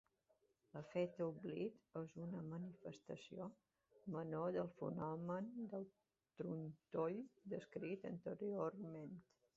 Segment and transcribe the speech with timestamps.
[0.75, 3.49] L'efecte oblic és una manifestació
[4.17, 5.87] menor del fenomen del
[6.41, 7.21] trontoll
[7.55, 9.15] descrit anteriorment.